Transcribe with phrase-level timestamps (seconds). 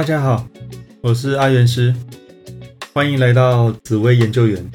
[0.00, 0.48] 大家好，
[1.02, 1.94] 我是阿元师，
[2.94, 4.70] 欢迎来到紫薇研究员。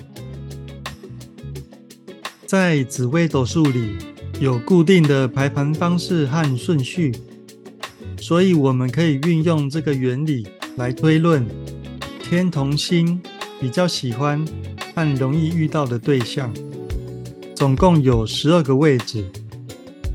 [2.45, 3.95] 在紫微斗数里
[4.39, 7.11] 有固定的排盘方式和顺序，
[8.19, 11.43] 所以我们可以运用这个原理来推论
[12.21, 13.19] 天同星
[13.59, 14.45] 比较喜欢
[14.93, 16.53] 和容易遇到的对象。
[17.55, 19.25] 总共有十二个位置，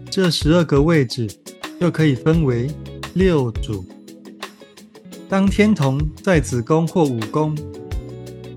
[0.09, 1.29] 这十二个位置
[1.81, 2.71] 又可以分为
[3.15, 3.85] 六组。
[5.31, 7.57] 当天同在子宫或五宫，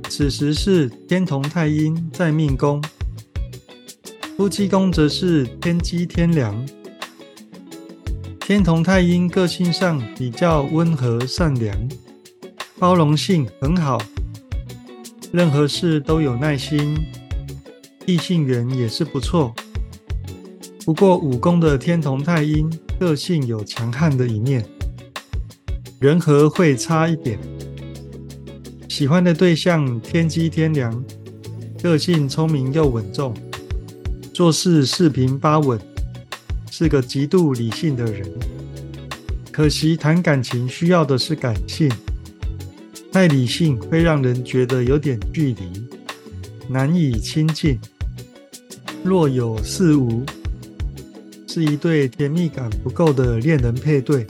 [0.10, 2.82] 此时是天同太阴在命宫；
[4.36, 6.66] 夫妻宫则是天机天梁。
[8.40, 11.78] 天同太阴个性上比较温和善良，
[12.80, 14.00] 包容性很好，
[15.32, 16.98] 任何事都有耐心，
[18.08, 19.54] 异性缘也是不错。
[20.84, 22.68] 不过五宫的天同太阴
[23.00, 24.66] 个性有强悍的一面。
[26.04, 27.40] 人和会差一点，
[28.90, 31.02] 喜欢的对象天机天良，
[31.82, 33.34] 个性聪明又稳重，
[34.34, 35.80] 做事四平八稳，
[36.70, 38.30] 是个极度理性的人。
[39.50, 41.90] 可惜谈感情需要的是感性，
[43.10, 45.88] 太理性会让人觉得有点距离，
[46.68, 47.80] 难以亲近。
[49.06, 50.22] 若有似无，
[51.48, 54.28] 是一对甜蜜感不够的恋人配对。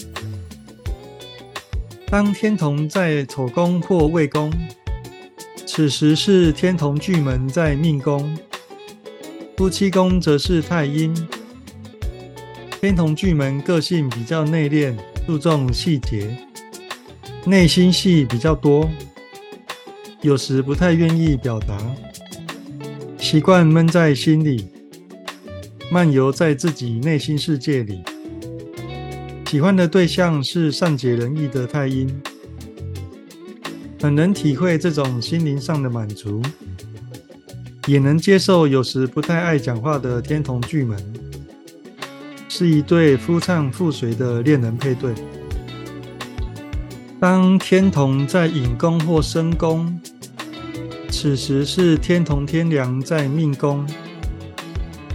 [2.13, 4.53] 当天同在丑宫或未宫，
[5.65, 8.37] 此时是天同巨门在命宫，
[9.57, 11.11] 夫妻宫则是太阴。
[12.79, 16.37] 天同巨门个性比较内敛，注重细节，
[17.45, 18.87] 内心戏比较多，
[20.21, 21.75] 有时不太愿意表达，
[23.17, 24.67] 习惯闷在心里，
[25.89, 28.03] 漫游在自己内心世界里。
[29.53, 32.09] 喜欢的对象是善解人意的太阴，
[34.01, 36.41] 很能体会这种心灵上的满足，
[37.85, 40.97] 也能接受有时不太爱讲话的天同巨门，
[42.49, 45.13] 是一对夫唱妇随的恋人配对。
[47.19, 50.01] 当天同在引宫或申宫，
[51.11, 53.85] 此时是天同天梁在命宫，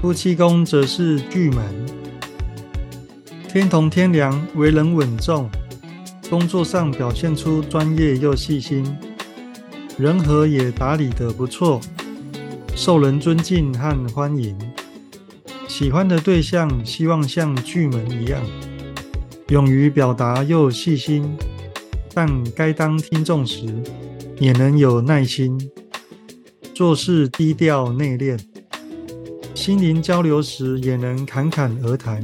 [0.01, 1.98] 夫妻宫则是巨门。
[3.51, 5.49] 天同天梁为人稳重，
[6.29, 8.85] 工作上表现出专业又细心，
[9.97, 11.81] 人和也打理得不错，
[12.77, 14.55] 受人尊敬和欢迎。
[15.67, 18.39] 喜欢的对象希望像巨门一样，
[19.49, 21.35] 勇于表达又细心，
[22.13, 23.65] 但该当听众时
[24.39, 25.59] 也能有耐心，
[26.75, 28.39] 做事低调内敛，
[29.55, 32.23] 心灵交流时也能侃侃而谈。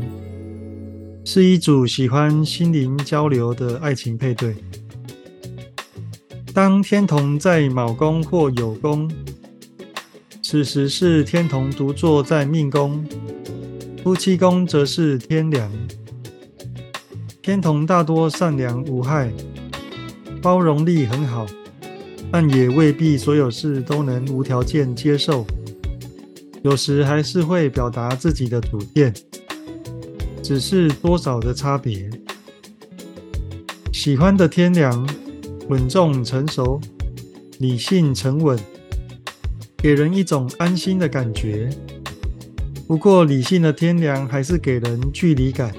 [1.27, 4.55] 是一组喜欢心灵交流的爱情配对。
[6.53, 9.11] 当天同在卯宫或酉宫，
[10.43, 13.03] 此时是天同独坐在命宫，
[14.03, 15.73] 夫妻宫则是天梁。
[17.41, 19.33] 天同大多善良无害，
[20.43, 21.47] 包容力很好，
[22.31, 25.47] 但也未必所有事都能无条件接受，
[26.63, 29.13] 有时还是会表达自己的主见。
[30.45, 32.11] 只是多少的差别。
[33.95, 35.09] 喜欢的天良，
[35.71, 36.79] 稳重成熟，
[37.61, 38.59] 理性沉稳，
[39.79, 41.71] 给人一种安心的感觉。
[42.87, 45.75] 不过，理性的天良还是给人距离感。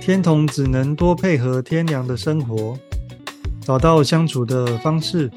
[0.00, 2.78] 天同只能多配合天良的生活，
[3.60, 5.30] 找到相处的方式，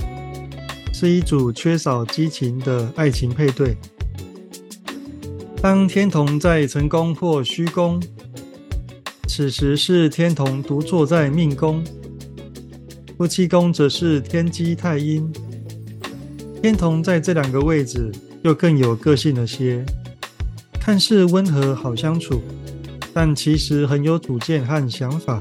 [0.94, 3.76] 是一组缺少激情的爱情配对。
[5.62, 8.02] 当天同在成功或虚宫，
[9.28, 11.84] 此时是天同独坐在命宫，
[13.16, 15.32] 夫妻宫则是天机太阴。
[16.64, 19.86] 天同在这两个位置又更有个性了些，
[20.80, 22.42] 看似温和好相处，
[23.14, 25.40] 但其实很有主见和想法，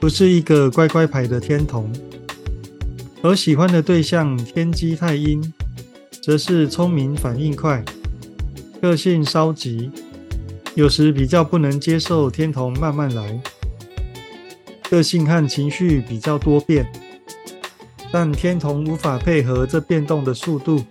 [0.00, 1.88] 不是一个乖乖牌的天同。
[3.22, 5.40] 而喜欢的对象天机太阴，
[6.20, 7.84] 则是聪明反应快。
[8.80, 9.90] 个性稍急，
[10.74, 13.38] 有时比较不能接受天同慢慢来，
[14.88, 16.90] 个性和情绪比较多变，
[18.10, 20.82] 但天同无法配合这变动的速度，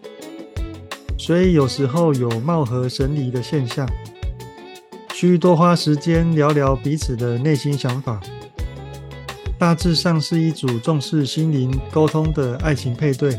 [1.18, 3.90] 所以有时候有貌合神离的现象，
[5.14, 8.22] 需多花时间聊聊彼此的内心想法。
[9.58, 13.38] 大致上是一组重视心灵沟通的爱情配对。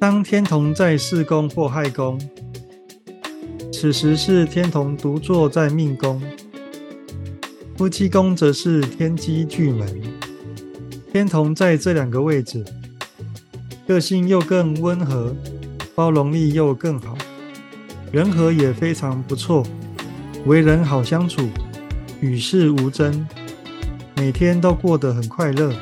[0.00, 2.20] 当天同在四宫或亥宫，
[3.72, 6.22] 此时是天同独坐在命宫，
[7.76, 10.00] 夫妻宫则是天机巨门，
[11.12, 12.64] 天同在这两个位置，
[13.88, 15.34] 个性又更温和，
[15.96, 17.18] 包容力又更好，
[18.12, 19.66] 人和也非常不错，
[20.46, 21.48] 为人好相处，
[22.20, 23.26] 与世无争，
[24.14, 25.74] 每天都过得很快乐，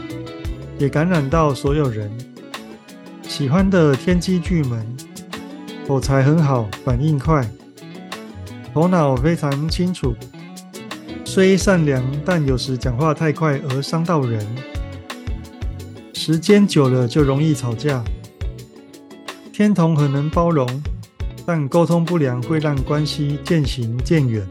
[0.79, 2.11] 也感染到所有人。
[3.29, 4.87] 喜欢的天机巨门，
[5.87, 7.47] 口才很好，反应快，
[8.73, 10.15] 头脑非常清楚。
[11.25, 14.47] 虽善良，但有时讲话太快而伤到人。
[16.15, 18.03] 时间久了就容易吵架。
[19.53, 20.83] 天同很能包容，
[21.45, 24.47] 但沟通不良会让关系渐行渐远，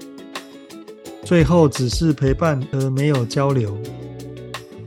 [1.23, 3.75] 最后只是陪伴而没有交流，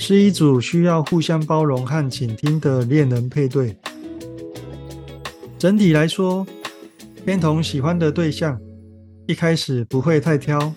[0.09, 3.77] 是一组需要互相包容和倾听的恋人配对。
[5.59, 6.47] 整体来说，
[7.27, 8.59] 天同喜欢的对象
[9.27, 10.73] 一开始不会太挑。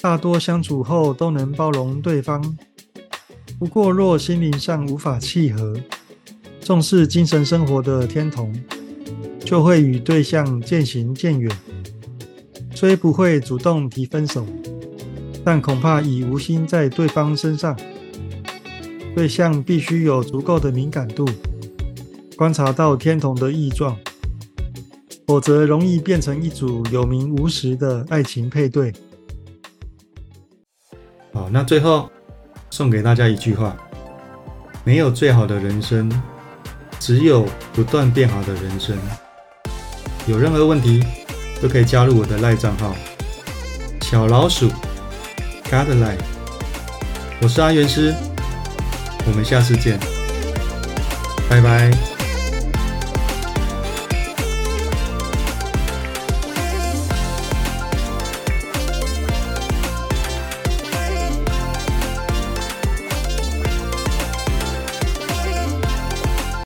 [0.00, 2.42] 大多相处后都能包容对方，
[3.60, 5.76] 不过若心灵上无法契合，
[6.60, 8.52] 重视精神生活的天同，
[9.44, 11.56] 就会与对象渐行渐远。
[12.74, 14.44] 虽不会主动提分手，
[15.44, 17.78] 但恐怕已无心在对方身上。
[19.14, 21.28] 对象必须有足够的敏感度，
[22.36, 23.96] 观察到天同的异状，
[25.26, 28.92] 否则容易变成一组有名无实的爱情配对。
[31.32, 32.10] 好，那最后
[32.70, 33.76] 送给大家一句话：
[34.82, 36.10] 没有最好的人生，
[36.98, 38.96] 只有不断变好的人生。
[40.26, 41.04] 有任何问题
[41.60, 42.94] 都可以加入我的赖账号
[44.00, 44.70] 小老鼠
[45.64, 46.18] Godline。
[47.42, 48.14] 我是阿元师，
[49.26, 49.98] 我们下次见，
[51.48, 52.11] 拜拜。